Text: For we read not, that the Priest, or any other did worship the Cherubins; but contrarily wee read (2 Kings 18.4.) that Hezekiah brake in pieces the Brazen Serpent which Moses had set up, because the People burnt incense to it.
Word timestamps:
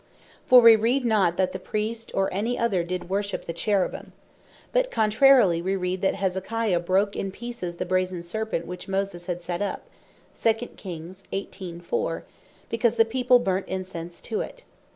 For 0.47 0.61
we 0.61 0.75
read 0.75 1.05
not, 1.05 1.37
that 1.37 1.51
the 1.51 1.59
Priest, 1.59 2.09
or 2.15 2.27
any 2.33 2.57
other 2.57 2.83
did 2.83 3.07
worship 3.07 3.45
the 3.45 3.53
Cherubins; 3.53 4.13
but 4.73 4.89
contrarily 4.89 5.61
wee 5.61 5.75
read 5.75 6.01
(2 6.01 6.01
Kings 6.01 6.01
18.4.) 6.01 6.01
that 6.01 6.15
Hezekiah 6.19 6.79
brake 6.79 7.15
in 7.15 7.29
pieces 7.29 7.75
the 7.75 7.85
Brazen 7.85 8.23
Serpent 8.23 8.65
which 8.65 8.87
Moses 8.87 9.27
had 9.27 9.43
set 9.43 9.61
up, 9.61 9.83
because 12.71 12.95
the 12.95 13.05
People 13.07 13.37
burnt 13.37 13.67
incense 13.67 14.21
to 14.21 14.41
it. 14.41 14.63